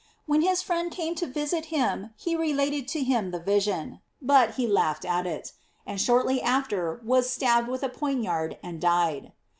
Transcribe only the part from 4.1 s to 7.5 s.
but he laughed at it; and shortly after was